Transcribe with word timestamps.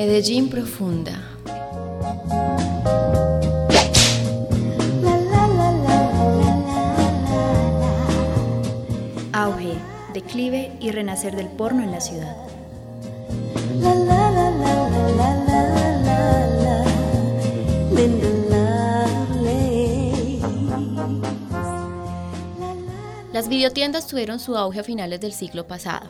Medellín 0.00 0.48
profunda. 0.48 1.12
Auge, 9.34 9.74
declive 10.14 10.72
y 10.80 10.90
renacer 10.90 11.36
del 11.36 11.48
porno 11.48 11.82
en 11.82 11.90
la 11.90 12.00
ciudad. 12.00 12.34
Videotiendas 23.50 24.06
tuvieron 24.06 24.38
su 24.38 24.56
auge 24.56 24.78
a 24.78 24.84
finales 24.84 25.20
del 25.20 25.32
siglo 25.32 25.66
pasado. 25.66 26.08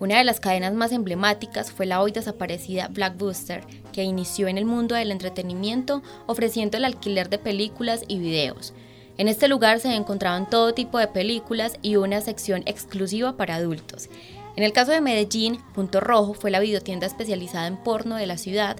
Una 0.00 0.18
de 0.18 0.24
las 0.24 0.40
cadenas 0.40 0.74
más 0.74 0.90
emblemáticas 0.90 1.70
fue 1.70 1.86
la 1.86 2.02
hoy 2.02 2.10
desaparecida 2.10 2.88
Blackbuster, 2.88 3.62
que 3.92 4.02
inició 4.02 4.48
en 4.48 4.58
el 4.58 4.64
mundo 4.64 4.96
del 4.96 5.12
entretenimiento 5.12 6.02
ofreciendo 6.26 6.76
el 6.76 6.84
alquiler 6.84 7.30
de 7.30 7.38
películas 7.38 8.02
y 8.08 8.18
videos. 8.18 8.74
En 9.18 9.28
este 9.28 9.46
lugar 9.46 9.78
se 9.78 9.94
encontraban 9.94 10.50
todo 10.50 10.74
tipo 10.74 10.98
de 10.98 11.06
películas 11.06 11.74
y 11.80 11.94
una 11.94 12.20
sección 12.22 12.64
exclusiva 12.66 13.36
para 13.36 13.54
adultos. 13.54 14.08
En 14.56 14.64
el 14.64 14.72
caso 14.72 14.90
de 14.90 15.00
Medellín, 15.00 15.60
Punto 15.74 16.00
Rojo 16.00 16.34
fue 16.34 16.50
la 16.50 16.58
videotienda 16.58 17.06
especializada 17.06 17.68
en 17.68 17.76
porno 17.76 18.16
de 18.16 18.26
la 18.26 18.36
ciudad 18.36 18.76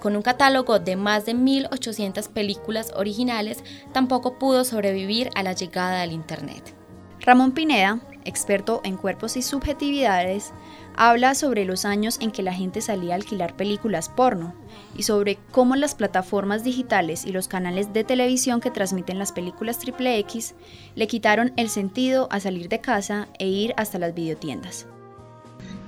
con 0.00 0.14
un 0.14 0.22
catálogo 0.22 0.78
de 0.78 0.94
más 0.94 1.26
de 1.26 1.34
1.800 1.34 2.28
películas 2.28 2.92
originales, 2.94 3.64
tampoco 3.92 4.38
pudo 4.38 4.64
sobrevivir 4.64 5.30
a 5.34 5.42
la 5.42 5.54
llegada 5.54 6.02
del 6.02 6.12
Internet. 6.12 6.77
Ramón 7.20 7.52
Pineda, 7.52 8.00
experto 8.24 8.80
en 8.84 8.96
cuerpos 8.96 9.36
y 9.36 9.42
subjetividades, 9.42 10.52
habla 10.96 11.34
sobre 11.34 11.64
los 11.64 11.84
años 11.84 12.18
en 12.20 12.30
que 12.30 12.42
la 12.42 12.52
gente 12.52 12.80
salía 12.80 13.12
a 13.12 13.16
alquilar 13.16 13.56
películas 13.56 14.08
porno 14.08 14.54
y 14.96 15.02
sobre 15.02 15.38
cómo 15.50 15.76
las 15.76 15.94
plataformas 15.94 16.64
digitales 16.64 17.24
y 17.24 17.32
los 17.32 17.48
canales 17.48 17.92
de 17.92 18.04
televisión 18.04 18.60
que 18.60 18.70
transmiten 18.70 19.18
las 19.18 19.32
películas 19.32 19.78
X 19.84 20.54
le 20.94 21.06
quitaron 21.06 21.52
el 21.56 21.68
sentido 21.68 22.28
a 22.30 22.40
salir 22.40 22.68
de 22.68 22.80
casa 22.80 23.28
e 23.38 23.46
ir 23.46 23.74
hasta 23.76 23.98
las 23.98 24.14
videotiendas. 24.14 24.86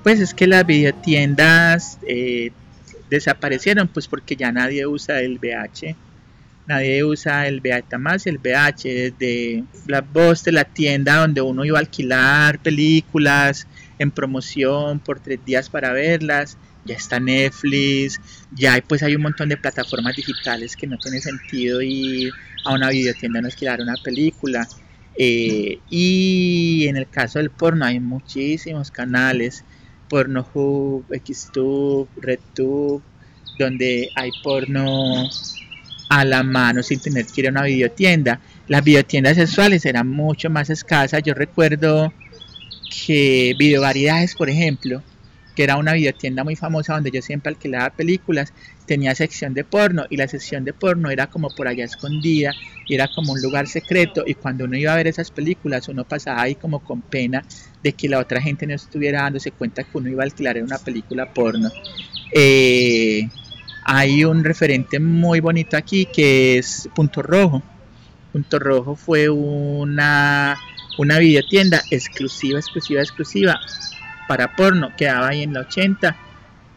Pues 0.03 0.21
es 0.21 0.33
que 0.35 0.47
las 0.47 0.67
videotiendas 0.67 1.99
eh, 2.07 2.53
desaparecieron 3.11 3.89
pues 3.89 4.09
porque 4.09 4.37
ya 4.37 4.51
nadie 4.51 4.87
usa 4.87 5.21
el 5.21 5.39
VH 5.39 5.95
nadie 6.67 7.05
usa 7.05 7.47
el 7.49 7.63
más 7.99 8.27
el 8.27 8.39
VH 8.39 9.15
de 9.19 9.65
Blackbuster, 9.87 10.55
la 10.55 10.65
tienda 10.65 11.17
donde 11.17 11.41
uno 11.41 11.65
iba 11.65 11.79
a 11.79 11.81
alquilar 11.81 12.61
películas 12.61 13.67
en 13.99 14.11
promoción 14.11 15.01
por 15.01 15.21
tres 15.21 15.45
días 15.45 15.69
para 15.69 15.93
verlas. 15.93 16.57
Ya 16.85 16.95
está 16.95 17.21
Netflix, 17.21 18.21
ya 18.53 18.83
pues 18.87 19.03
hay 19.03 19.15
un 19.15 19.23
montón 19.23 19.51
de 19.51 19.59
plataformas 19.59 20.17
digitales 20.17 20.75
que 20.77 20.87
no 20.87 20.97
tiene 20.97 21.21
sentido 21.21 21.83
ir 21.83 22.33
a 22.65 22.73
una 22.73 22.89
videotienda 22.89 23.41
a 23.41 23.45
alquilar 23.45 23.81
una 23.81 23.97
película. 24.03 24.67
Eh, 25.19 25.79
y 25.91 26.87
en 26.89 26.97
el 26.97 27.09
caso 27.09 27.39
del 27.39 27.51
porno 27.51 27.85
hay 27.85 28.01
muchísimos 28.01 28.91
canales, 28.91 29.65
Pornohub, 30.09 31.05
Xtube, 31.13 32.09
RedTube, 32.17 33.03
donde 33.59 34.09
hay 34.17 34.31
porno 34.43 35.29
a 36.11 36.25
la 36.25 36.43
mano 36.43 36.83
sin 36.83 37.01
tener 37.01 37.25
que 37.25 37.41
ir 37.41 37.47
a 37.47 37.51
una 37.51 37.63
videotienda. 37.63 38.41
Las 38.67 38.85
videotiendas 38.85 39.37
sexuales 39.37 39.87
eran 39.87 40.09
mucho 40.09 40.51
más 40.51 40.69
escasas. 40.69 41.23
Yo 41.23 41.35
recuerdo 41.35 42.13
que 42.91 43.55
Videovariedades, 43.57 44.35
por 44.35 44.51
ejemplo, 44.51 45.03
que 45.55 45.63
era 45.63 45.77
una 45.77 45.93
videotienda 45.93 46.43
muy 46.43 46.57
famosa 46.57 46.95
donde 46.95 47.13
yo 47.13 47.23
siempre 47.23 47.51
alquilaba 47.51 47.91
películas, 47.91 48.53
tenía 48.87 49.15
sección 49.15 49.55
de 49.55 49.63
porno 49.63 50.05
y 50.11 50.17
la 50.17 50.27
sección 50.27 50.65
de 50.65 50.73
porno 50.73 51.11
era 51.11 51.29
como 51.29 51.49
por 51.49 51.69
allá 51.69 51.85
escondida 51.85 52.53
y 52.89 52.97
era 52.97 53.09
como 53.15 53.33
un 53.33 53.41
lugar 53.41 53.69
secreto 53.69 54.25
y 54.27 54.35
cuando 54.35 54.65
uno 54.65 54.77
iba 54.77 54.93
a 54.93 54.97
ver 54.97 55.07
esas 55.07 55.31
películas 55.31 55.89
uno 55.89 56.05
pasaba 56.05 56.43
ahí 56.43 56.57
como 56.57 56.81
con 56.81 57.03
pena 57.03 57.45
de 57.85 57.93
que 57.93 58.09
la 58.09 58.19
otra 58.19 58.41
gente 58.41 58.67
no 58.67 58.75
estuviera 58.75 59.23
dándose 59.23 59.53
cuenta 59.53 59.85
que 59.85 59.97
uno 59.97 60.09
iba 60.09 60.25
a 60.25 60.27
alquilar 60.27 60.61
una 60.61 60.79
película 60.79 61.33
porno. 61.33 61.71
Eh, 62.33 63.29
hay 63.93 64.25
un 64.25 64.45
referente 64.45 65.01
muy 65.01 65.41
bonito 65.41 65.77
aquí 65.77 66.07
que 66.07 66.59
es 66.59 66.89
Punto 66.95 67.23
Rojo. 67.23 67.61
Punto 68.33 68.61
Rojo 68.61 68.95
fue 68.95 69.29
una, 69.29 70.57
una 70.97 71.19
videotienda 71.19 71.83
exclusiva, 71.91 72.61
exclusiva, 72.61 73.01
exclusiva 73.01 73.59
para 74.29 74.55
porno. 74.55 74.93
Quedaba 74.97 75.31
ahí 75.31 75.43
en 75.43 75.55
la 75.55 75.63
80 75.63 76.17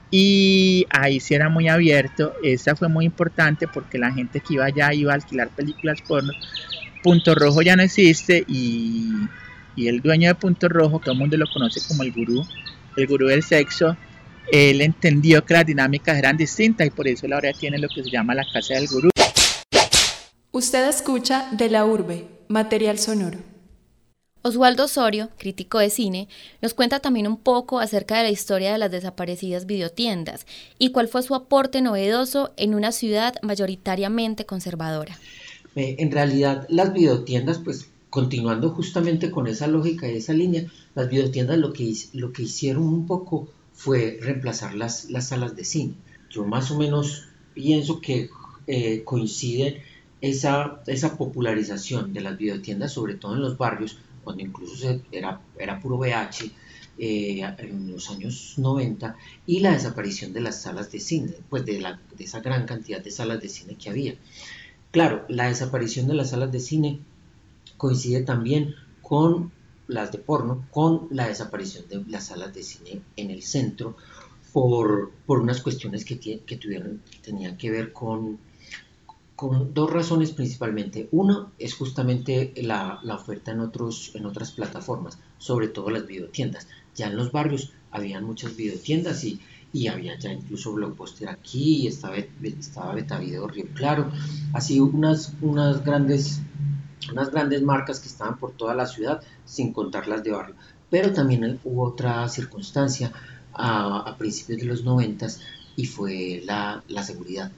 y 0.09 0.87
ahí 0.89 1.19
sí 1.19 1.35
era 1.35 1.49
muy 1.49 1.67
abierto. 1.67 2.33
Esa 2.43 2.75
fue 2.75 2.87
muy 2.87 3.05
importante 3.05 3.67
porque 3.67 3.99
la 3.99 4.11
gente 4.11 4.39
que 4.39 4.55
iba 4.55 4.65
allá 4.65 4.91
iba 4.91 5.11
a 5.11 5.15
alquilar 5.15 5.49
películas 5.49 6.01
porno. 6.01 6.33
Punto 7.03 7.35
Rojo 7.35 7.61
ya 7.61 7.75
no 7.75 7.83
existe 7.83 8.43
y, 8.47 9.11
y 9.75 9.87
el 9.87 10.01
dueño 10.01 10.29
de 10.29 10.35
Punto 10.35 10.67
Rojo, 10.67 10.97
todo 10.97 11.11
el 11.11 11.19
mundo 11.19 11.37
lo 11.37 11.45
conoce 11.53 11.79
como 11.87 12.01
el 12.01 12.11
gurú, 12.11 12.43
el 12.97 13.05
gurú 13.05 13.27
del 13.27 13.43
sexo, 13.43 13.95
él 14.51 14.81
entendió 14.81 15.43
que 15.45 15.53
las 15.53 15.65
dinámicas 15.65 16.17
eran 16.17 16.37
distintas 16.37 16.87
y 16.87 16.89
por 16.89 17.07
eso 17.07 17.27
la 17.27 17.35
ahora 17.35 17.51
tiene 17.53 17.77
lo 17.77 17.87
que 17.87 18.03
se 18.03 18.09
llama 18.09 18.35
la 18.35 18.45
casa 18.51 18.75
del 18.75 18.87
gurú. 18.87 19.09
Usted 20.51 20.87
escucha 20.87 21.49
De 21.51 21.69
la 21.69 21.85
Urbe, 21.85 22.27
material 22.47 22.99
sonoro. 22.99 23.39
Oswaldo 24.45 24.83
Osorio, 24.83 25.29
crítico 25.37 25.79
de 25.79 25.89
cine, 25.89 26.27
nos 26.61 26.73
cuenta 26.73 26.99
también 26.99 27.27
un 27.27 27.37
poco 27.37 27.79
acerca 27.79 28.17
de 28.17 28.23
la 28.23 28.29
historia 28.29 28.73
de 28.73 28.77
las 28.77 28.91
desaparecidas 28.91 29.65
videotiendas 29.65 30.45
y 30.77 30.91
cuál 30.91 31.07
fue 31.07 31.23
su 31.23 31.33
aporte 31.33 31.81
novedoso 31.81 32.51
en 32.57 32.75
una 32.75 32.91
ciudad 32.91 33.35
mayoritariamente 33.41 34.45
conservadora. 34.45 35.17
Eh, 35.75 35.95
en 35.99 36.11
realidad, 36.11 36.67
las 36.67 36.93
videotiendas, 36.93 37.59
pues 37.59 37.87
continuando 38.09 38.69
justamente 38.71 39.31
con 39.31 39.47
esa 39.47 39.67
lógica 39.67 40.07
y 40.07 40.17
esa 40.17 40.33
línea, 40.33 40.65
las 40.93 41.09
videotiendas 41.09 41.57
lo 41.57 41.71
que, 41.71 41.91
lo 42.11 42.33
que 42.33 42.43
hicieron 42.43 42.83
un 42.83 43.07
poco 43.07 43.47
fue 43.73 44.19
reemplazar 44.21 44.75
las, 44.75 45.09
las 45.09 45.27
salas 45.29 45.55
de 45.55 45.65
cine. 45.65 45.95
Yo 46.29 46.45
más 46.45 46.71
o 46.71 46.77
menos 46.77 47.27
pienso 47.53 47.99
que 48.01 48.29
eh, 48.67 49.03
coincide 49.03 49.83
esa, 50.21 50.81
esa 50.87 51.17
popularización 51.17 52.13
de 52.13 52.21
las 52.21 52.37
videotiendas, 52.37 52.93
sobre 52.93 53.15
todo 53.15 53.35
en 53.35 53.41
los 53.41 53.57
barrios, 53.57 53.97
cuando 54.23 54.41
incluso 54.41 54.99
era, 55.11 55.41
era 55.59 55.79
puro 55.79 55.97
VH, 55.97 56.51
eh, 56.95 57.41
en 57.57 57.91
los 57.91 58.11
años 58.11 58.53
90 58.57 59.15
y 59.47 59.61
la 59.61 59.71
desaparición 59.71 60.31
de 60.31 60.41
las 60.41 60.61
salas 60.61 60.91
de 60.91 60.99
cine, 60.99 61.33
pues 61.49 61.65
de, 61.65 61.81
la, 61.81 61.99
de 62.15 62.23
esa 62.23 62.39
gran 62.39 62.67
cantidad 62.67 63.01
de 63.01 63.09
salas 63.09 63.41
de 63.41 63.49
cine 63.49 63.75
que 63.75 63.89
había. 63.89 64.15
Claro, 64.91 65.25
la 65.27 65.47
desaparición 65.47 66.07
de 66.07 66.13
las 66.13 66.29
salas 66.29 66.51
de 66.51 66.59
cine 66.59 66.99
coincide 67.77 68.21
también 68.21 68.75
con 69.01 69.51
las 69.87 70.11
de 70.11 70.17
porno, 70.19 70.67
con 70.71 71.07
la 71.11 71.27
desaparición 71.27 71.87
de 71.89 72.03
las 72.07 72.27
salas 72.27 72.53
de 72.53 72.63
cine 72.63 73.01
en 73.15 73.31
el 73.31 73.43
centro 73.43 73.95
por, 74.53 75.11
por 75.25 75.39
unas 75.39 75.61
cuestiones 75.61 76.05
que, 76.05 76.19
que 76.19 76.57
tuvieron, 76.57 77.01
tenían 77.21 77.57
que 77.57 77.71
ver 77.71 77.91
con, 77.91 78.37
con 79.35 79.73
dos 79.73 79.91
razones 79.91 80.31
principalmente. 80.31 81.09
Una 81.11 81.51
es 81.57 81.73
justamente 81.73 82.53
la, 82.57 82.99
la, 83.03 83.15
oferta 83.15 83.51
en, 83.51 83.59
otros, 83.59 84.11
en 84.13 84.25
otras 84.25 84.51
plataformas, 84.51 85.17
sobre 85.37 85.67
todo 85.67 85.89
las 85.89 86.05
videotiendas. 86.05 86.67
Ya 86.95 87.07
en 87.07 87.17
los 87.17 87.31
barrios 87.31 87.73
habían 87.91 88.23
muchas 88.23 88.55
videotiendas 88.55 89.23
y, 89.23 89.39
y 89.73 89.87
había 89.87 90.17
ya 90.19 90.31
incluso 90.31 90.71
Blockbuster 90.71 91.29
aquí, 91.29 91.87
estaba, 91.87 92.15
estaba 92.43 92.93
Betavideo 92.93 93.47
Río 93.47 93.65
Claro, 93.73 94.11
así 94.53 94.79
unas, 94.79 95.33
unas 95.41 95.83
grandes 95.83 96.41
unas 97.11 97.31
grandes 97.31 97.61
marcas 97.61 97.99
que 97.99 98.07
estaban 98.07 98.37
por 98.37 98.51
toda 98.51 98.75
la 98.75 98.87
ciudad, 98.87 99.21
sin 99.45 99.73
contar 99.73 100.07
las 100.07 100.23
de 100.23 100.31
barrio. 100.31 100.55
Pero 100.89 101.11
también 101.11 101.59
hubo 101.63 101.83
otra 101.83 102.27
circunstancia 102.29 103.11
a, 103.53 104.15
principios 104.17 104.59
de 104.59 104.65
los 104.65 104.83
noventas 104.83 105.41
y 105.75 105.85
fue 105.85 106.41
la, 106.45 106.83
seguridad. 107.03 107.51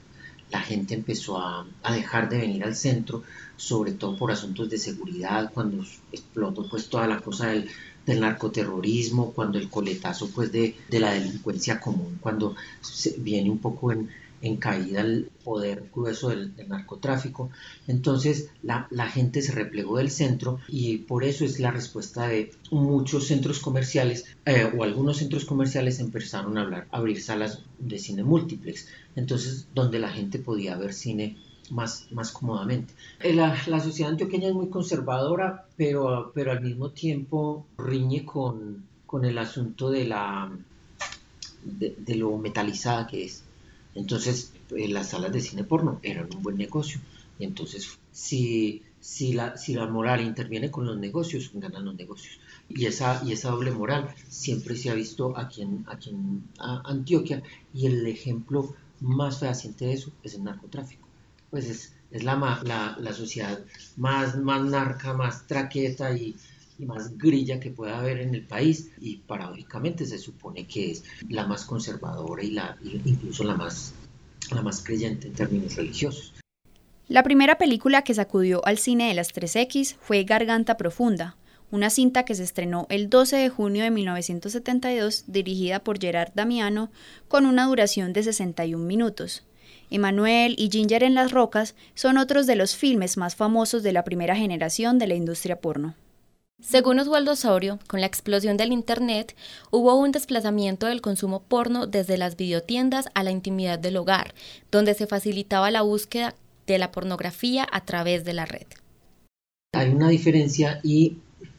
La 0.52 0.62
gente 0.62 0.94
empezó 0.94 1.38
a, 1.38 1.66
dejar 1.92 2.30
de 2.30 2.38
venir 2.38 2.64
al 2.64 2.76
centro, 2.76 3.24
sobre 3.58 3.92
todo 3.94 4.16
por 4.18 4.32
asuntos 4.32 4.70
de 4.70 4.78
seguridad, 4.78 5.52
cuando 5.54 5.84
explotó 6.12 6.68
pues 6.70 6.88
toda 6.88 7.08
la 7.08 7.20
cosa 7.20 7.48
del, 7.48 7.70
narcoterrorismo, 8.08 9.32
cuando 9.32 9.58
el 9.58 9.68
coletazo 9.68 10.30
pues 10.30 10.52
de, 10.52 10.76
de 10.90 11.00
la 11.00 11.14
delincuencia 11.14 11.80
común, 11.80 12.20
cuando 12.22 12.56
se 12.80 13.16
viene 13.18 13.50
un 13.50 13.58
poco 13.58 13.92
en, 13.92 14.10
en 14.42 14.58
caída 14.58 15.02
el 15.02 15.30
poder 15.44 15.90
grueso 15.94 16.30
del, 16.30 16.54
narcotráfico. 16.68 17.50
Entonces 17.88 18.50
la, 18.64 18.88
gente 19.10 19.42
se 19.42 19.52
replegó 19.52 19.98
del 19.98 20.10
centro 20.10 20.60
y 20.68 20.98
por 20.98 21.24
eso 21.24 21.46
es 21.46 21.60
la 21.60 21.72
respuesta 21.72 22.28
de 22.28 22.52
muchos 22.72 23.28
centros 23.28 23.60
comerciales 23.60 24.26
eh, 24.46 24.72
o 24.78 24.84
algunos 24.84 25.18
centros 25.18 25.46
comerciales 25.46 26.00
empezaron 26.00 26.58
a 26.58 26.62
hablar, 26.62 26.88
abrir 26.92 27.22
salas 27.22 27.62
de 27.80 27.98
cine 27.98 28.24
múltiplex. 28.24 28.88
Entonces 29.16 29.68
donde 29.74 30.00
la 30.00 30.10
gente 30.10 30.40
podía 30.40 30.78
ver 30.78 30.94
cine 30.94 31.38
más, 31.72 32.08
más 32.12 32.32
cómodamente. 32.32 32.94
Eh, 33.22 33.34
la, 33.34 33.80
sociedad 33.82 34.12
antioqueña 34.12 34.50
es 34.50 34.54
muy 34.54 34.70
conservadora, 34.70 35.66
pero, 35.78 36.32
pero 36.34 36.52
al 36.52 36.62
mismo 36.62 36.90
tiempo 36.90 37.66
riñe 37.78 38.26
con, 38.26 38.84
con 39.06 39.26
el 39.26 39.38
asunto 39.38 39.90
de, 39.90 40.06
la, 40.06 40.52
de 41.64 42.16
lo 42.16 42.38
metalizada 42.38 43.08
que 43.08 43.26
es 43.26 43.45
Entonces, 43.96 44.54
eh, 44.76 44.88
las 44.88 45.10
salas 45.10 45.32
de 45.32 45.42
cine 45.42 45.64
porno 45.64 46.00
eran 46.04 46.30
un 46.36 46.44
buen 46.44 46.58
negocio. 46.58 47.00
Y 47.40 47.46
entonces, 47.46 47.98
si, 48.12 48.84
si, 49.00 49.34
la, 49.34 49.58
si 49.58 49.74
la 49.74 49.88
moral 49.88 50.22
interviene 50.22 50.70
con 50.70 50.86
los 50.86 50.98
negocios, 50.98 51.52
ganan 51.54 51.86
los 51.86 51.96
negocios. 51.96 52.40
Y 52.70 52.86
esa, 52.86 53.22
y 53.26 53.32
esa 53.32 53.52
doble 53.52 53.72
moral 53.72 54.14
siempre 54.28 54.76
se 54.76 54.90
ha 54.90 54.94
visto 54.94 55.38
aquí 55.38 55.62
en, 55.62 55.86
aquí 55.88 56.10
en 56.12 56.44
Antioquia. 56.58 57.42
Y 57.74 57.88
el 57.88 58.06
ejemplo 58.08 58.76
más 59.02 59.40
fehaciente 59.40 59.86
de 59.86 59.94
eso 59.94 60.12
es 60.24 60.36
el 60.36 60.44
narcotráfico. 60.44 61.08
Pues 61.50 61.66
es, 61.66 61.94
es 62.12 62.24
la, 62.24 62.36
la, 62.64 62.98
la 63.00 63.14
sociedad 63.14 63.64
más, 63.98 64.38
más 64.38 64.64
narca, 64.64 65.14
más 65.14 65.48
traqueta 65.48 66.16
y, 66.16 66.36
y 66.78 66.86
más 66.86 67.18
grilla 67.18 67.60
que 67.60 67.72
pueda 67.72 68.00
haber 68.00 68.20
en 68.20 68.36
el 68.36 68.46
país 68.46 68.92
y 69.00 69.18
paradójicamente 69.18 70.06
se 70.06 70.18
supone 70.18 70.68
que 70.68 70.92
es 70.92 71.04
la 71.30 71.46
más 71.46 71.66
conservadora 71.66 72.44
y 72.44 72.52
la 72.52 72.78
incluso 72.84 73.44
la 73.44 73.56
más 73.56 73.94
la 74.52 74.62
más 74.62 74.84
creyente 74.84 75.28
en 75.28 75.34
términos 75.34 75.76
religiosos. 75.76 76.34
La 77.08 77.24
primera 77.24 77.58
película 77.58 78.04
que 78.04 78.14
sacudió 78.14 78.66
al 78.66 78.78
cine 78.78 79.08
de 79.08 79.14
las 79.14 79.34
3X 79.34 79.96
fue 80.00 80.24
Garganta 80.24 80.78
Profunda, 80.78 81.36
una 81.72 81.90
cinta 81.90 82.26
que 82.26 82.36
se 82.36 82.44
estrenó 82.44 82.88
el 82.90 83.10
12 83.10 83.38
de 83.38 83.50
junio 83.50 83.84
de 83.84 83.92
1972 83.92 85.26
dirigida 85.28 85.84
por 85.84 86.00
Gerard 86.00 86.32
Damiano 86.34 86.90
con 87.28 87.46
una 87.46 87.66
duración 87.66 88.14
de 88.14 88.24
61 88.24 88.84
minutos. 88.84 89.44
Emanuel 89.92 90.56
y 90.58 90.70
Ginger 90.72 91.04
en 91.04 91.16
las 91.16 91.32
Rocas 91.32 91.76
son 91.94 92.18
otros 92.18 92.48
de 92.48 92.56
los 92.56 92.76
filmes 92.76 93.18
más 93.18 93.36
famosos 93.36 93.84
de 93.84 93.94
la 93.94 94.04
primera 94.04 94.36
generación 94.36 94.98
de 94.98 95.08
la 95.08 95.16
industria 95.16 95.60
porno. 95.60 95.96
Según 96.62 97.00
Oswaldo 97.00 97.36
Saurio, 97.36 97.80
con 97.86 98.00
la 98.00 98.08
explosión 98.08 98.56
del 98.56 98.72
Internet, 98.72 99.36
hubo 99.72 99.94
un 99.96 100.12
desplazamiento 100.12 100.88
del 100.88 101.02
consumo 101.02 101.44
porno 101.44 101.86
desde 101.86 102.18
las 102.18 102.38
videotiendas 102.38 103.08
a 103.14 103.24
la 103.24 103.32
intimidad 103.32 103.78
del 103.78 103.98
hogar, 103.98 104.34
donde 104.72 104.94
se 104.94 105.06
facilitaba 105.06 105.70
la 105.70 105.82
búsqueda 105.82 106.34
de 106.66 106.78
la 106.80 106.92
pornografía 106.92 107.68
a 107.72 107.84
través 107.84 108.24
de 108.24 108.34
la 108.34 108.46
red. 108.46 108.66
Hay 109.74 109.90
una 109.90 110.10
diferencia 110.10 110.80
y 110.82 111.18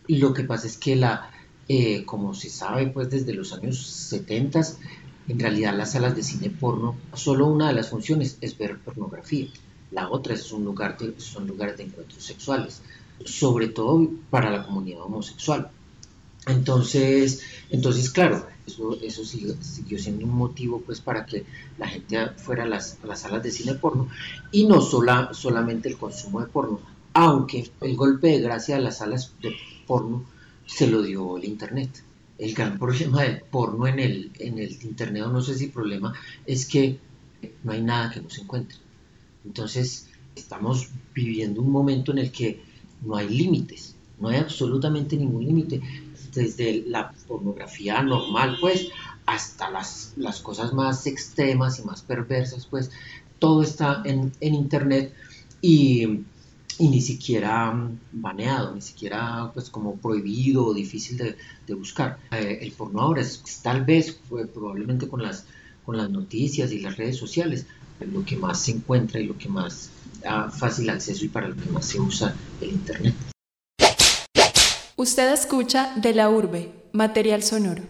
lo 0.08 0.32
que 0.32 0.44
pasa 0.44 0.66
es 0.66 0.78
que 0.78 0.96
la, 0.96 1.30
eh, 1.68 2.04
como 2.04 2.34
se 2.34 2.48
sabe 2.48 2.86
pues 2.86 3.10
desde 3.10 3.34
los 3.34 3.52
años 3.52 3.86
70, 3.86 4.62
en 5.28 5.38
realidad 5.38 5.76
las 5.76 5.92
salas 5.92 6.16
de 6.16 6.22
cine 6.22 6.48
porno, 6.48 6.96
solo 7.12 7.46
una 7.46 7.68
de 7.68 7.74
las 7.74 7.90
funciones 7.90 8.38
es 8.40 8.56
ver 8.56 8.78
pornografía, 8.78 9.48
la 9.90 10.10
otra 10.10 10.34
es 10.34 10.50
un 10.52 10.64
lugar 10.64 10.96
son 11.18 11.46
lugares 11.46 11.76
de 11.76 11.84
encuentros 11.84 12.24
sexuales 12.24 12.80
sobre 13.24 13.68
todo 13.68 14.08
para 14.30 14.50
la 14.50 14.64
comunidad 14.64 15.02
homosexual. 15.02 15.70
Entonces, 16.46 17.42
entonces 17.70 18.10
claro, 18.10 18.46
eso, 18.66 18.96
eso 19.02 19.24
siguió, 19.24 19.98
siendo 19.98 20.24
un 20.24 20.36
motivo 20.36 20.80
pues 20.80 21.00
para 21.00 21.26
que 21.26 21.44
la 21.78 21.88
gente 21.88 22.28
fuera 22.36 22.64
a 22.64 22.66
las, 22.66 22.98
salas 23.16 23.42
de 23.42 23.50
cine 23.50 23.74
porno 23.74 24.08
y 24.52 24.66
no 24.66 24.80
sola, 24.80 25.30
solamente 25.32 25.88
el 25.88 25.96
consumo 25.96 26.40
de 26.40 26.46
porno, 26.46 26.80
aunque 27.14 27.70
el 27.80 27.96
golpe 27.96 28.28
de 28.28 28.40
gracia 28.40 28.76
a 28.76 28.80
las 28.80 28.98
salas 28.98 29.32
de 29.42 29.56
porno 29.86 30.24
se 30.66 30.86
lo 30.86 31.02
dio 31.02 31.36
el 31.36 31.44
internet. 31.44 32.02
El 32.38 32.54
gran 32.54 32.78
problema 32.78 33.22
del 33.22 33.40
porno 33.40 33.86
en 33.86 33.98
el, 33.98 34.30
en 34.38 34.58
el 34.58 34.72
internet, 34.82 35.24
o 35.24 35.32
no 35.32 35.40
sé 35.40 35.56
si 35.56 35.68
problema, 35.68 36.12
es 36.44 36.66
que 36.66 36.98
no 37.64 37.72
hay 37.72 37.82
nada 37.82 38.10
que 38.10 38.20
nos 38.20 38.38
encuentre. 38.38 38.78
Entonces, 39.44 40.08
estamos 40.34 40.90
viviendo 41.14 41.62
un 41.62 41.70
momento 41.70 42.12
en 42.12 42.18
el 42.18 42.30
que 42.30 42.62
no 43.02 43.16
hay 43.16 43.28
límites, 43.28 43.94
no 44.20 44.28
hay 44.28 44.36
absolutamente 44.38 45.16
ningún 45.16 45.44
límite, 45.44 45.80
desde 46.34 46.84
la 46.86 47.12
pornografía 47.26 48.02
normal, 48.02 48.58
pues, 48.60 48.88
hasta 49.24 49.70
las, 49.70 50.12
las 50.16 50.40
cosas 50.40 50.72
más 50.72 51.06
extremas 51.06 51.78
y 51.78 51.82
más 51.82 52.02
perversas, 52.02 52.66
pues, 52.66 52.90
todo 53.38 53.62
está 53.62 54.02
en, 54.04 54.32
Internet 54.40 55.12
y, 55.60 56.20
ni 56.78 57.00
siquiera 57.00 57.74
baneado, 58.12 58.74
ni 58.74 58.82
siquiera 58.82 59.50
pues 59.54 59.70
como 59.70 59.96
prohibido 59.96 60.66
o 60.66 60.74
difícil 60.74 61.16
de, 61.66 61.74
buscar. 61.74 62.18
Eh, 62.30 62.58
el 62.60 62.72
porno 62.72 63.00
ahora 63.00 63.22
es, 63.22 63.42
tal 63.62 63.84
vez 63.84 64.18
probablemente 64.52 65.08
con 65.08 65.22
las, 65.22 65.46
con 65.84 65.96
las 65.96 66.10
noticias 66.10 66.72
y 66.72 66.80
las 66.80 66.96
redes 66.96 67.16
sociales 67.16 67.66
lo 68.00 68.24
que 68.24 68.36
más 68.36 68.60
se 68.60 68.72
encuentra 68.72 69.20
y 69.20 69.26
lo 69.26 69.38
que 69.38 69.48
más 69.48 69.90
da 70.20 70.50
fácil 70.50 70.90
acceso 70.90 71.24
y 71.24 71.28
para 71.28 71.48
lo 71.48 71.56
que 71.56 71.70
más 71.70 71.86
se 71.86 72.00
usa 72.00 72.34
el 72.60 72.70
Internet. 72.70 73.14
Usted 74.96 75.32
escucha 75.32 75.92
de 75.96 76.14
la 76.14 76.30
urbe, 76.30 76.72
material 76.92 77.42
sonoro. 77.42 77.82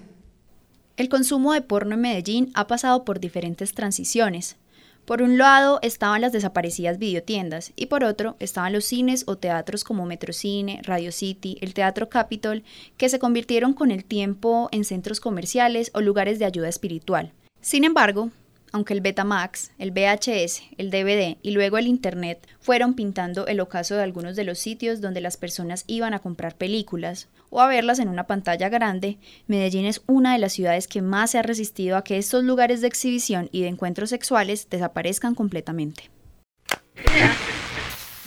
El 0.96 1.08
consumo 1.08 1.52
de 1.52 1.62
porno 1.62 1.94
en 1.94 2.00
Medellín 2.00 2.50
ha 2.54 2.66
pasado 2.66 3.04
por 3.04 3.20
diferentes 3.20 3.74
transiciones. 3.74 4.56
Por 5.04 5.22
un 5.22 5.38
lado 5.38 5.78
estaban 5.82 6.20
las 6.20 6.32
desaparecidas 6.32 6.98
videotiendas 6.98 7.72
y 7.76 7.86
por 7.86 8.02
otro 8.02 8.34
estaban 8.40 8.72
los 8.72 8.86
cines 8.86 9.22
o 9.28 9.36
teatros 9.36 9.84
como 9.84 10.04
Metrocine, 10.04 10.80
Radio 10.82 11.12
City, 11.12 11.58
el 11.60 11.74
Teatro 11.74 12.08
Capitol, 12.08 12.64
que 12.96 13.08
se 13.08 13.20
convirtieron 13.20 13.72
con 13.72 13.92
el 13.92 14.04
tiempo 14.04 14.68
en 14.72 14.84
centros 14.84 15.20
comerciales 15.20 15.92
o 15.94 16.00
lugares 16.00 16.40
de 16.40 16.44
ayuda 16.44 16.68
espiritual. 16.68 17.32
Sin 17.60 17.84
embargo, 17.84 18.30
aunque 18.72 18.94
el 18.94 19.00
Betamax, 19.00 19.70
el 19.78 19.90
VHS, 19.90 20.62
el 20.78 20.90
DVD 20.90 21.38
y 21.42 21.50
luego 21.52 21.78
el 21.78 21.86
Internet 21.86 22.46
fueron 22.60 22.94
pintando 22.94 23.46
el 23.46 23.60
ocaso 23.60 23.94
de 23.94 24.02
algunos 24.02 24.36
de 24.36 24.44
los 24.44 24.58
sitios 24.58 25.00
donde 25.00 25.20
las 25.20 25.36
personas 25.36 25.84
iban 25.86 26.14
a 26.14 26.18
comprar 26.18 26.56
películas 26.56 27.28
o 27.50 27.60
a 27.60 27.68
verlas 27.68 27.98
en 27.98 28.08
una 28.08 28.26
pantalla 28.26 28.68
grande, 28.68 29.18
Medellín 29.46 29.86
es 29.86 30.02
una 30.06 30.32
de 30.32 30.38
las 30.38 30.52
ciudades 30.52 30.88
que 30.88 31.02
más 31.02 31.30
se 31.30 31.38
ha 31.38 31.42
resistido 31.42 31.96
a 31.96 32.04
que 32.04 32.18
estos 32.18 32.44
lugares 32.44 32.80
de 32.80 32.88
exhibición 32.88 33.48
y 33.52 33.62
de 33.62 33.68
encuentros 33.68 34.10
sexuales 34.10 34.68
desaparezcan 34.68 35.34
completamente. 35.34 36.10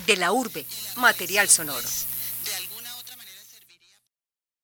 De 0.07 0.17
la 0.17 0.31
urbe, 0.31 0.65
material 0.97 1.47
sonoro. 1.47 1.87